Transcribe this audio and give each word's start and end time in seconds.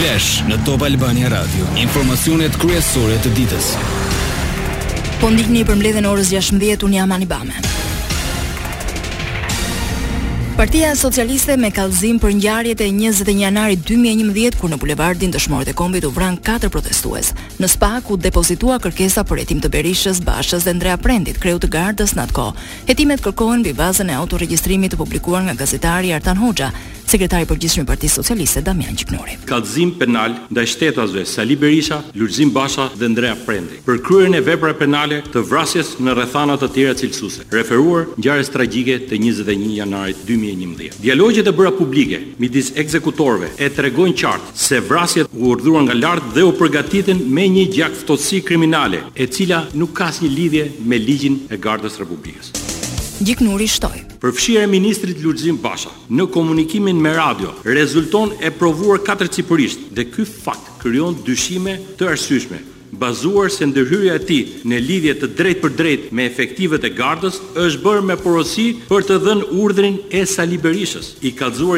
Flash 0.00 0.46
në 0.48 0.56
Top 0.64 0.80
Albania 0.86 1.28
Radio. 1.28 1.66
Informacionet 1.76 2.56
kryesore 2.62 3.18
të 3.20 3.34
ditës. 3.36 3.66
Po 5.20 5.28
ndihni 5.28 5.60
për 5.68 5.76
mbledhjen 5.76 6.08
orës 6.08 6.32
16:00 6.32 6.88
un 6.88 6.96
jam 6.96 7.12
Anibame. 7.12 7.52
Bame. 7.60 7.88
Partia 10.60 10.90
Socialiste 10.92 11.54
me 11.56 11.70
kallëzim 11.72 12.18
për 12.20 12.34
ngjarjet 12.36 12.80
e 12.84 12.88
21 12.90 13.38
janari 13.40 13.78
2011 13.80 14.58
kur 14.60 14.68
në 14.68 14.76
bulevardin 14.82 15.32
Dëshmorët 15.32 15.70
e 15.72 15.72
Kombit 15.72 16.04
u 16.04 16.10
vran 16.12 16.36
4 16.36 16.68
protestues, 16.68 17.30
në 17.56 17.64
spa 17.72 17.88
ku 18.04 18.18
depozitua 18.20 18.76
kërkesa 18.78 19.24
për 19.24 19.40
hetim 19.40 19.62
të 19.64 19.70
Berishës 19.72 20.20
Bashës 20.20 20.68
dhe 20.68 20.74
Andrea 20.76 20.98
Prendit, 21.00 21.40
kreu 21.40 21.56
të 21.58 21.72
gardës 21.72 22.12
në 22.12 22.26
atë 22.26 22.36
kohë. 22.42 22.68
Hetimet 22.92 23.24
kërkohen 23.24 23.64
mbi 23.64 23.72
bazën 23.80 24.12
e 24.12 24.20
autoregjistrimit 24.20 24.92
të 24.92 25.00
publikuar 25.00 25.48
nga 25.48 25.56
gazetari 25.64 26.12
Artan 26.12 26.36
Hoxha, 26.44 26.68
sekretari 27.10 27.42
i 27.48 27.48
përgjithshëm 27.50 27.82
i 27.86 27.88
Partisë 27.88 28.20
Socialiste 28.20 28.60
Damian 28.62 28.94
Gjiknori. 28.94 29.34
Kallëzim 29.50 29.94
penal 29.98 30.36
ndaj 30.52 30.68
shtetasve 30.76 31.24
Sali 31.26 31.56
Berisha, 31.58 31.98
Lulzim 32.14 32.52
Basha 32.54 32.84
dhe 33.00 33.08
Andrea 33.10 33.32
Prendi 33.46 33.80
për 33.88 33.98
kryerjen 34.06 34.36
e 34.38 34.44
veprave 34.46 34.76
penale 34.84 35.18
të 35.32 35.42
vrasjes 35.50 35.96
në 36.06 36.14
rrethana 36.14 36.54
të 36.62 36.70
tjera 36.76 36.94
cilësuese, 37.02 37.48
referuar 37.50 38.06
ngjarjes 38.20 38.54
tragjike 38.54 39.00
të 39.10 39.18
21 39.24 39.72
janarit 39.80 40.22
2011. 40.28 40.49
2011. 40.52 40.90
Dialogjet 41.00 41.46
e 41.46 41.52
bëra 41.54 41.72
publike 41.76 42.18
midis 42.40 42.72
ekzekutorëve 42.80 43.50
e 43.58 43.68
tregojnë 43.74 44.16
qartë 44.20 44.54
se 44.58 44.80
vrasjet 44.86 45.30
u 45.32 45.50
urdhëruan 45.54 45.86
nga 45.86 45.96
lart 45.98 46.30
dhe 46.34 46.44
u 46.48 46.52
përgatiten 46.58 47.22
me 47.34 47.44
një 47.56 47.66
gjakftosi 47.76 48.40
kriminale, 48.46 49.02
e 49.14 49.26
cila 49.26 49.64
nuk 49.74 49.94
ka 49.98 50.08
asnjë 50.10 50.30
lidhje 50.36 50.64
me 50.90 50.98
ligjin 50.98 51.38
e 51.54 51.58
gardës 51.66 51.96
së 51.96 52.04
republikës. 52.04 52.50
Gjiknuri 53.20 53.66
shtoi: 53.68 54.02
Përfshirja 54.20 54.62
e 54.64 54.70
ministrit 54.70 55.20
Lulzim 55.20 55.58
Basha 55.60 55.92
në 56.08 56.28
komunikimin 56.36 56.96
me 57.04 57.12
radio 57.18 57.52
rezulton 57.64 58.32
e 58.40 58.50
provuar 58.50 59.02
katër 59.06 59.28
cipurisht, 59.28 59.88
dhe 59.92 60.08
ky 60.14 60.24
fakt 60.24 60.70
krijon 60.82 61.18
dyshime 61.26 61.76
të 61.98 62.08
arsyeshme 62.16 62.60
bazuar 62.92 63.50
se 63.52 63.66
ndërhyrja 63.70 64.16
e 64.18 64.22
tij 64.28 64.40
në 64.66 64.78
lidhje 64.86 65.12
të 65.20 65.28
drejtë 65.38 65.62
për 65.64 65.72
drejtë 65.80 66.14
me 66.16 66.24
efektivët 66.26 66.84
e 66.84 66.90
gardës 66.98 67.36
është 67.54 67.80
bërë 67.84 68.04
me 68.08 68.16
porosi 68.18 68.66
për 68.88 69.04
të 69.08 69.18
dhënë 69.26 69.48
urdhrin 69.62 69.98
e 70.20 70.24
Sali 70.26 70.58
Berishës, 70.58 71.12
i 71.22 71.30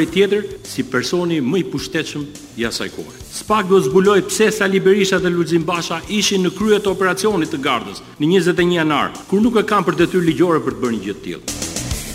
i 0.03 0.06
tjetër 0.14 0.47
si 0.64 0.83
personi 0.83 1.41
më 1.41 1.56
i 1.59 1.64
pushtetshëm 1.64 2.25
i 2.56 2.67
asaj 2.67 2.89
kohe. 2.97 3.12
Spak 3.33 3.69
do 3.69 3.81
zbuloj 3.81 4.22
pse 4.28 4.50
Sali 4.50 4.81
Berisha 4.81 5.19
dhe 5.19 5.31
Lulzim 5.31 5.62
Basha 5.64 6.00
ishin 6.09 6.42
në 6.45 6.50
krye 6.59 6.78
të 6.81 6.89
operacionit 6.91 7.50
të 7.53 7.59
gardës 7.65 8.03
në 8.20 8.27
21 8.27 8.72
janar, 8.77 9.11
kur 9.28 9.41
nuk 9.41 9.56
e 9.56 9.62
kanë 9.62 9.87
për 9.87 9.97
detyrë 10.03 10.25
ligjore 10.31 10.61
për 10.65 10.72
të 10.77 10.83
bërë 10.83 10.94
një 10.97 11.03
gjë 11.06 11.17
të 11.17 11.22
tillë. 11.25 11.47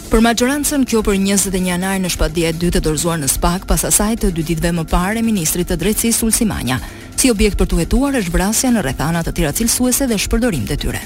Për 0.08 0.22
majorancën 0.24 0.86
kjo 0.88 1.02
për 1.04 1.18
21 1.20 1.66
janar 1.68 1.98
në 2.00 2.10
shpatje 2.14 2.46
e 2.50 2.54
dytë 2.56 2.78
të 2.80 2.84
dorëzuar 2.86 3.20
në 3.24 3.28
Spak 3.34 3.66
pas 3.68 3.84
asaj 3.90 4.14
të 4.22 4.32
dy 4.38 4.46
ditëve 4.54 4.72
më 4.78 4.86
parë 4.92 5.24
ministrit 5.26 5.68
të 5.68 5.76
drejtësisë 5.82 6.24
Sulsimanja. 6.24 6.80
Si 7.18 7.32
objekt 7.34 7.58
për 7.58 7.66
të 7.70 7.78
hetuar 7.82 8.14
është 8.20 8.32
vrasja 8.36 8.70
në 8.76 8.84
rrethana 8.86 9.24
të 9.26 9.32
tjera 9.40 9.54
cilësuese 9.58 10.06
dhe 10.10 10.20
shpërdorim 10.22 10.68
të 10.70 10.76
tyre. 10.84 11.00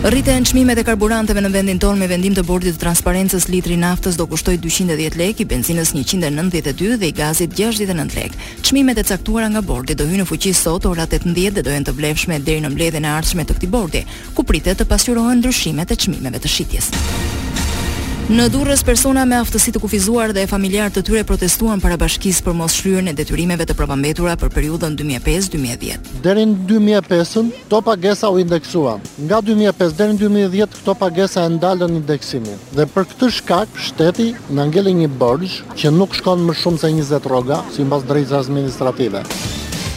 Rritën 0.00 0.46
çmimet 0.48 0.78
e 0.80 0.84
karburanteve 0.88 1.42
në 1.44 1.50
vendin 1.52 1.80
tonë 1.82 2.00
me 2.00 2.06
vendim 2.08 2.32
të 2.32 2.46
bordit 2.48 2.72
të 2.72 2.80
transparencës 2.86 3.50
litri 3.52 3.76
naftës 3.76 4.16
do 4.16 4.24
kushtoj 4.30 4.54
210 4.64 5.18
lekë, 5.20 5.42
i 5.44 5.48
benzinës 5.50 5.92
192 5.92 6.96
dhe 6.96 7.10
i 7.10 7.12
gazit 7.20 7.52
69 7.60 8.16
lekë. 8.16 8.40
Çmimet 8.64 8.96
e 8.96 9.04
caktuara 9.10 9.50
nga 9.52 9.60
bordi 9.60 9.98
do 10.00 10.08
hyjnë 10.08 10.24
në 10.24 10.30
fuqi 10.32 10.54
sot 10.56 10.88
ora 10.88 11.04
18 11.04 11.52
dhe 11.58 11.66
do 11.66 11.76
jenë 11.76 11.90
të 11.90 11.96
vlefshme 12.00 12.40
deri 12.48 12.64
në 12.64 12.72
mbledhjen 12.72 13.04
e 13.04 13.12
ardhshme 13.18 13.44
të 13.44 13.60
këtij 13.60 13.72
bordi, 13.76 14.06
ku 14.32 14.48
pritet 14.48 14.80
të 14.80 14.88
pasqyrohen 14.88 15.42
ndryshimet 15.44 15.92
e 15.92 16.00
çmimeve 16.06 16.40
të 16.40 16.54
shitjes. 16.56 16.92
Në 18.30 18.44
Durrës 18.54 18.84
persona 18.86 19.24
me 19.26 19.34
aftësi 19.42 19.72
të 19.74 19.80
kufizuar 19.82 20.30
dhe 20.30 20.44
familjarë 20.46 20.92
të 20.94 21.02
tyre 21.08 21.20
protestuan 21.26 21.80
para 21.82 21.96
bashkisë 21.98 22.44
për 22.46 22.54
mos 22.54 22.76
shlyerjen 22.78 23.10
e 23.10 23.14
detyrimeve 23.18 23.64
të 23.66 23.74
përmbetura 23.74 24.36
për 24.38 24.52
periudhën 24.54 24.94
2005-2010. 25.00 26.20
Deri 26.22 26.44
në 26.46 26.60
2005-ën 26.68 27.48
këto 27.66 27.80
pagesa 27.88 28.30
u 28.30 28.38
indeksuan. 28.38 29.02
Nga 29.26 29.40
2005 29.48 29.96
deri 29.98 30.14
në 30.14 30.20
2010 30.46 30.76
këto 30.78 30.94
pagesa 31.02 31.48
e 31.48 31.56
ndalën 31.56 31.98
indeksimin. 31.98 32.62
Dhe 32.78 32.86
për 32.94 33.10
këtë 33.14 33.32
shkak 33.40 33.82
shteti 33.88 34.28
na 34.54 34.68
ngeli 34.70 34.94
një 35.00 35.10
borxh 35.18 35.58
që 35.74 35.90
nuk 35.98 36.14
shkon 36.20 36.46
më 36.52 36.58
shumë 36.62 36.82
se 36.84 36.92
20 37.00 37.26
rroga 37.26 37.64
sipas 37.74 38.06
drejtës 38.06 38.44
administrative. 38.44 39.26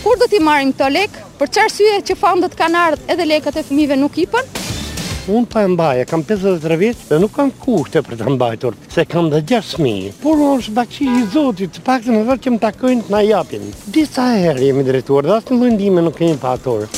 Kur 0.01 0.17
do 0.17 0.25
t'i 0.27 0.41
marrin 0.41 0.73
këto 0.73 0.89
lek? 0.97 1.21
Për 1.37 1.53
çfarë 1.53 1.75
syje 1.77 2.01
që 2.09 2.17
fondet 2.17 2.57
kanë 2.57 2.85
ardhur 2.87 3.13
edhe 3.13 3.29
lekët 3.29 3.61
e 3.61 3.67
fëmijëve 3.69 4.01
nuk 4.01 4.21
ipën? 4.25 4.62
Unë 5.27 5.47
pa 5.47 5.61
e 5.63 5.67
mbaje, 5.71 6.03
kam 6.07 6.19
53 6.27 6.75
vjetë 6.79 7.07
dhe 7.13 7.17
nuk 7.23 7.31
kam 7.35 7.49
kushte 7.61 8.01
për 8.03 8.15
të 8.19 8.31
mbajtur, 8.35 8.75
se 8.91 9.05
kam 9.07 9.29
dhe 9.31 9.39
6.000. 9.47 10.11
Por 10.23 10.35
unë 10.35 10.57
është 10.59 10.73
baki 10.75 11.05
i 11.07 11.21
zotit, 11.31 11.69
të 11.77 11.83
pak 11.85 12.03
të 12.03 12.11
në 12.11 12.23
vërë 12.27 12.43
që 12.43 12.51
më 12.53 12.59
takojnë 12.65 13.05
të 13.07 13.13
na 13.15 13.21
japin. 13.29 13.69
Disa 13.95 14.25
herë 14.35 14.67
jemi 14.67 14.83
drejtuar 14.89 15.23
dhe 15.29 15.37
asë 15.37 15.53
në 15.55 15.61
lëndime 15.63 16.03
nuk 16.03 16.17
kemi 16.19 16.35
pa 16.43 16.51
atorë. 16.57 16.89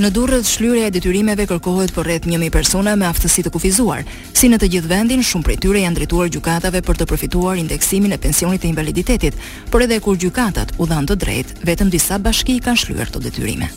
Në 0.00 0.08
durrët 0.16 0.46
shlyrja 0.48 0.86
e 0.88 0.94
detyrimeve 0.94 1.44
kërkohet 1.50 1.90
për 1.90 1.98
po 1.98 2.04
rreth 2.06 2.28
1000 2.30 2.52
persona 2.54 2.94
me 2.96 3.04
aftësi 3.10 3.42
të 3.44 3.52
kufizuar. 3.52 4.06
Si 4.32 4.48
në 4.48 4.60
të 4.62 4.68
gjithë 4.76 4.88
vendin, 4.94 5.20
shumë 5.30 5.44
prej 5.50 5.58
tyre 5.66 5.82
janë 5.82 5.98
drejtuar 5.98 6.30
gjykatave 6.30 6.80
për 6.86 7.02
të 7.02 7.08
përfituar 7.10 7.58
indeksimin 7.60 8.14
e 8.14 8.22
pensionit 8.28 8.62
të 8.62 8.70
invaliditetit, 8.70 9.36
por 9.74 9.82
edhe 9.84 9.98
kur 10.06 10.16
gjykatat 10.22 10.72
u 10.78 10.86
dhanë 10.88 11.10
të 11.12 11.20
drejt, 11.26 11.54
vetëm 11.66 11.90
disa 11.92 12.16
bashki 12.22 12.60
kanë 12.64 12.80
shlyer 12.86 13.10
të 13.12 13.26
detyrime. 13.28 13.68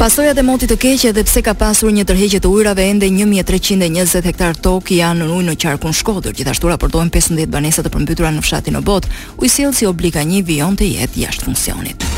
Pasojat 0.00 0.38
e 0.38 0.42
motit 0.44 0.70
të 0.72 0.76
keqe 0.80 1.12
dhe 1.16 1.24
pse 1.26 1.42
ka 1.44 1.54
pasur 1.58 1.92
një 1.92 2.04
tërheqje 2.08 2.40
të 2.44 2.48
ujrave 2.52 2.82
ende 2.92 3.06
1320 3.12 4.24
hektar 4.30 4.54
tokë 4.64 4.94
janë 5.00 5.20
në 5.24 5.32
ujnë 5.40 5.48
në 5.50 5.54
qarkun 5.60 5.92
shkodër, 5.96 6.32
gjithashtu 6.36 6.66
raportohen 6.72 7.10
15 7.12 7.48
banesat 7.52 7.84
të 7.88 7.92
përmbytura 7.96 8.30
në 8.36 8.40
fshatin 8.44 8.76
Obot, 8.80 9.04
bot, 9.04 9.10
ujësilë 9.42 9.74
si 9.80 9.84
oblika 9.88 10.20
një 10.24 10.40
vion 10.48 10.74
të 10.76 10.84
jetë 10.98 11.16
jashtë 11.26 11.44
funksionit. 11.48 12.10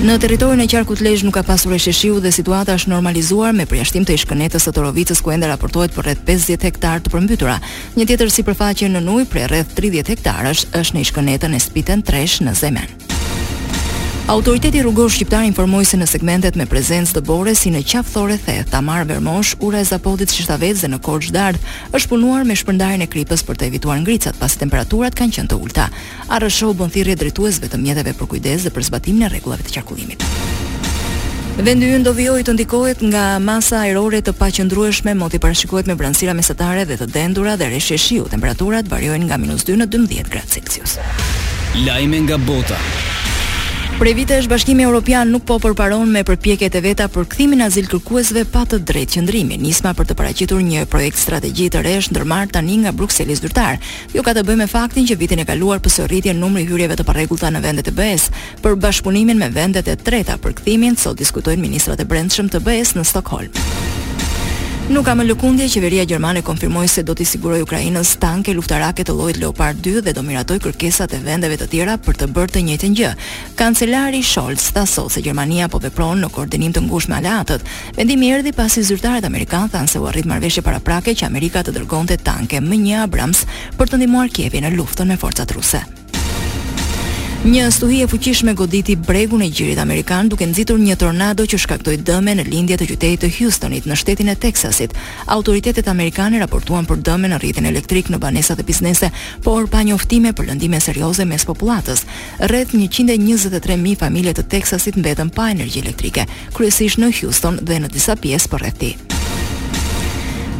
Në 0.00 0.16
territorin 0.18 0.62
e 0.64 0.68
qarkut 0.70 1.02
lezhë 1.04 1.28
nuk 1.28 1.34
ka 1.36 1.42
pasur 1.46 1.74
sheshiu 1.78 2.16
dhe 2.24 2.32
situata 2.34 2.74
është 2.78 2.90
normalizuar 2.90 3.52
me 3.56 3.66
përjashtim 3.70 4.06
të 4.08 4.16
ishkënetës 4.18 4.66
së 4.66 4.72
Torovicës 4.74 5.20
ku 5.22 5.30
ende 5.34 5.46
raportohet 5.52 5.94
për 5.94 6.08
rreth 6.08 6.24
50 6.28 6.66
hektar 6.70 7.02
të 7.04 7.12
përmbytura. 7.14 7.58
Një 7.96 8.08
tjetër 8.10 8.32
sipërfaqe 8.34 8.88
në 8.96 9.04
Nuj 9.06 9.26
për 9.36 9.46
rreth 9.52 9.76
30 9.78 10.10
hektarësh 10.16 10.66
është 10.80 10.98
në 10.98 11.06
ishkënetën 11.06 11.56
e 11.56 11.62
Spiten 11.68 12.02
Tresh 12.06 12.40
në 12.46 12.56
Zemen. 12.64 12.98
Autoriteti 14.26 14.80
rrugor 14.82 15.10
shqiptar 15.10 15.42
informoi 15.42 15.82
se 15.84 15.98
në 15.98 16.06
segmentet 16.06 16.54
me 16.54 16.62
prezencë 16.70 17.16
dëbore 17.16 17.56
si 17.58 17.72
në 17.74 17.80
qafthore 17.82 18.36
the, 18.38 18.60
Tamar 18.70 19.02
Vermosh, 19.04 19.56
ura 19.58 19.80
e 19.82 19.84
Zapodit 19.84 20.30
Shishtavec 20.30 20.78
dhe 20.78 20.88
në 20.92 21.00
Korçë 21.02 21.32
Dard, 21.34 21.58
është 21.90 22.12
punuar 22.12 22.44
me 22.46 22.54
shpërndarjen 22.56 23.02
e 23.02 23.08
kripës 23.10 23.42
për 23.44 23.58
të 23.58 23.66
evituar 23.66 23.98
ngricat 23.98 24.38
pasi 24.38 24.60
temperaturat 24.62 25.16
kanë 25.18 25.34
qenë 25.40 25.50
të 25.50 25.58
ulta. 25.58 25.88
Arrësho 26.30 26.70
bën 26.78 26.92
thirrje 26.94 27.16
drejtuesve 27.18 27.66
të 27.66 27.82
mjeteve 27.82 28.14
për 28.14 28.30
kujdes 28.30 28.64
dhe 28.64 28.70
për 28.70 28.88
zbatimin 28.92 29.26
e 29.26 29.32
rregullave 29.34 29.66
të 29.66 29.74
qarkullimit. 29.80 30.26
Vendi 31.58 31.88
ynë 31.92 32.06
do 32.06 32.12
vijojë 32.16 32.46
të 32.48 32.54
ndikohet 32.56 33.02
nga 33.08 33.24
masa 33.42 33.82
ajrore 33.88 34.22
të 34.24 34.36
paqëndrueshme, 34.38 35.16
moti 35.18 35.42
parashikohet 35.42 35.90
me 35.90 35.98
brancira 35.98 36.32
mesatare 36.34 36.86
dhe 36.88 36.96
të 37.02 37.10
dendura 37.12 37.58
dhe 37.60 37.68
rreshje 37.74 37.98
shiu. 38.00 38.30
Temperaturat 38.30 38.86
variojnë 38.88 39.26
nga 39.28 39.40
-2 39.58 39.76
në 39.82 39.90
12 39.92 40.30
gradë 40.30 40.52
Celsius. 40.58 40.98
Lajme 41.84 42.22
nga 42.24 42.38
bota. 42.38 42.78
Prej 44.00 44.12
vite 44.18 44.34
është 44.40 44.48
bashkimi 44.50 44.82
Europian 44.82 45.28
nuk 45.30 45.44
po 45.46 45.58
përparon 45.62 46.08
me 46.10 46.22
përpjeket 46.26 46.74
e 46.74 46.80
veta 46.82 47.06
për 47.12 47.26
këthimin 47.32 47.60
azil 47.66 47.86
kërkuesve 47.90 48.42
pa 48.50 48.64
të 48.66 48.78
drejt 48.90 49.14
qëndrimi. 49.16 49.58
Nisma 49.62 49.92
për 49.94 50.08
të 50.10 50.16
paracitur 50.18 50.62
një 50.64 50.86
projekt 50.90 51.20
strategji 51.20 51.68
të 51.70 51.82
resh 51.86 52.08
në 52.10 52.16
dërmar 52.18 52.50
tani 52.50 52.80
nga 52.82 52.92
Bruxelles 52.96 53.42
dyrtar. 53.44 53.78
Jo 54.16 54.24
ka 54.26 54.34
të 54.34 54.46
bëj 54.48 54.58
me 54.62 54.66
faktin 54.66 55.06
që 55.06 55.18
vitin 55.20 55.44
e 55.44 55.46
kaluar 55.46 55.82
pësë 55.84 56.08
rritje 56.10 56.34
numri 56.34 56.64
hyrjeve 56.66 56.98
të 56.98 57.06
paregulta 57.06 57.52
në 57.54 57.62
vendet 57.62 57.92
e 57.92 57.96
bëhes. 58.00 58.26
Për 58.64 58.78
bashkëpunimin 58.86 59.38
me 59.38 59.50
vendet 59.54 59.88
e 59.92 59.94
treta 59.96 60.38
për 60.42 60.58
këthimin, 60.62 60.98
sot 60.98 61.18
diskutojnë 61.22 61.62
ministrat 61.62 62.00
e 62.02 62.08
brendshëm 62.10 62.48
të 62.50 62.64
bëhes 62.66 62.96
në 62.98 63.06
Stockholm. 63.06 63.90
Nuk 64.90 65.04
ka 65.06 65.12
më 65.14 65.22
lëkundje 65.30 65.68
qeveria 65.70 66.02
gjermane 66.08 66.40
konfirmoi 66.42 66.88
se 66.90 67.04
do 67.06 67.14
të 67.14 67.24
sigurojë 67.30 67.62
Ukrainën 67.62 68.02
tanke, 68.18 68.50
luftarake 68.50 69.04
të 69.06 69.14
llojit 69.14 69.36
Leopard 69.38 69.78
2 69.78 70.02
dhe 70.02 70.12
do 70.12 70.22
miratoj 70.26 70.56
kërkesat 70.58 71.14
e 71.14 71.20
vendeve 71.22 71.54
të 71.60 71.68
tjera 71.70 71.94
për 72.02 72.18
të 72.18 72.26
bërë 72.34 72.52
të 72.56 72.62
njëjtën 72.66 72.96
gjë. 72.98 73.12
Kancelari 73.54 74.22
Scholz 74.26 74.66
tha 74.74 74.82
sot 74.86 75.12
se 75.12 75.22
Gjermania 75.22 75.68
po 75.68 75.78
vepron 75.78 76.18
në 76.24 76.32
koordinim 76.34 76.74
të 76.74 76.82
ngushtë 76.90 77.14
me 77.14 77.20
aleatët. 77.20 77.62
Vendimi 77.96 78.32
erdhi 78.34 78.52
pasi 78.52 78.82
zyrtarët 78.82 79.30
amerikanë 79.30 79.70
thanë 79.76 79.94
se 79.94 80.02
u 80.02 80.10
arrit 80.10 80.26
marrëveshje 80.26 80.66
paraprake 80.66 81.14
që 81.14 81.30
Amerika 81.30 81.62
të 81.62 81.78
dërgonte 81.78 82.18
tanke 82.18 82.58
M1 82.60 83.04
Abrams 83.06 83.46
për 83.78 83.86
të 83.86 84.02
ndihmuar 84.02 84.34
Kievin 84.34 84.66
në 84.66 84.74
luftën 84.80 85.06
me 85.06 85.16
forcat 85.16 85.54
ruse. 85.54 85.84
Një 87.42 87.70
stuhi 87.74 87.96
e 88.04 88.06
fuqishme 88.06 88.52
goditi 88.54 88.94
bregun 88.94 89.40
e 89.42 89.48
gjirit 89.50 89.80
amerikan 89.82 90.28
duke 90.30 90.46
nxitur 90.46 90.78
një 90.78 90.94
tornado 90.94 91.42
që 91.42 91.58
shkaktoi 91.58 91.96
dëme 92.06 92.36
në 92.38 92.44
lindje 92.46 92.76
të 92.78 92.86
qytetit 92.92 93.24
të 93.24 93.30
Houstonit 93.34 93.88
në 93.90 93.96
shtetin 93.98 94.28
e 94.30 94.36
Texasit. 94.38 94.94
Autoritetet 95.26 95.88
amerikane 95.90 96.38
raportuan 96.38 96.86
për 96.86 97.02
dëme 97.02 97.32
në 97.32 97.40
rrjetin 97.42 97.66
elektrik 97.66 98.12
në 98.14 98.20
banesat 98.22 98.62
e 98.62 98.68
biznese, 98.68 99.10
por 99.42 99.66
pa 99.74 99.82
njoftime 99.82 100.30
për 100.38 100.52
lëndime 100.52 100.78
serioze 100.80 101.26
mes 101.26 101.42
popullatës. 101.50 102.04
Rreth 102.46 102.76
123.000 102.78 103.98
familje 103.98 104.36
të 104.38 104.44
Texasit 104.54 105.00
mbetën 105.02 105.34
pa 105.34 105.50
energji 105.50 105.82
elektrike, 105.82 106.28
kryesisht 106.54 107.02
në 107.02 107.10
Houston 107.18 107.58
dhe 107.58 107.82
në 107.82 107.90
disa 107.90 108.14
pjesë 108.22 108.54
për 108.54 108.62
rrethit. 108.68 109.11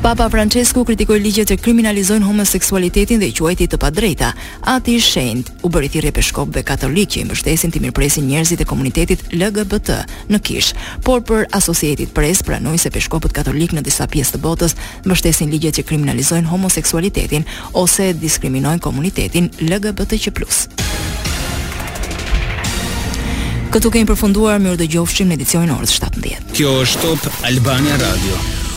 Papa 0.02 0.26
Francesku 0.34 0.82
kritikoi 0.82 1.20
ligjet 1.22 1.46
që 1.52 1.54
kriminalizojnë 1.62 2.26
homoseksualitetin 2.26 3.20
dhe 3.22 3.28
i 3.30 3.32
quajti 3.38 3.68
të 3.70 3.78
padrejta. 3.78 4.32
Ati 4.66 4.96
i 4.98 5.00
shenjtë 5.00 5.60
u 5.62 5.68
bëri 5.70 5.90
thirrje 5.94 6.10
peshkop 6.16 6.48
dhe 6.56 6.64
katolik 6.66 7.12
që 7.14 7.20
i 7.20 7.28
mështesin 7.28 7.70
të 7.70 7.78
mirpresin 7.84 8.26
njerëzit 8.26 8.64
e 8.64 8.66
komunitetit 8.66 9.20
LGBT 9.30 9.92
në 10.26 10.40
Kish. 10.42 10.72
Por 11.06 11.22
për 11.22 11.46
Associated 11.54 12.10
Press 12.18 12.42
pranoi 12.42 12.80
se 12.82 12.90
peshkopët 12.90 13.30
katolik 13.36 13.76
në 13.78 13.84
disa 13.86 14.08
pjesë 14.10 14.34
të 14.34 14.40
botës 14.42 14.74
mbështesin 15.06 15.52
ligjet 15.54 15.78
që 15.78 15.84
kriminalizojnë 15.92 16.50
homoseksualitetin 16.50 17.46
ose 17.78 18.08
diskriminojnë 18.18 18.82
komunitetin 18.82 19.46
LGBT+. 19.70 20.18
Këtu 23.72 23.94
kemi 23.94 24.10
përfunduar 24.10 24.58
mirë 24.66 24.82
dëgjofshim 24.82 25.30
në 25.30 25.38
edicionin 25.38 25.76
orës 25.78 25.94
17. 26.02 26.50
Kjo 26.58 26.74
është 26.82 27.06
Top 27.22 27.44
Albania 27.52 28.02
Radio. 28.02 28.42